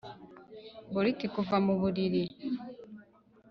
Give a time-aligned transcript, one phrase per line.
[0.93, 2.23] bolt kuva mubururu